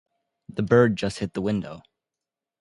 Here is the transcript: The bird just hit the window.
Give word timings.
The 0.49 0.63
bird 0.63 0.95
just 0.95 1.19
hit 1.19 1.35
the 1.35 1.43
window. 1.43 1.83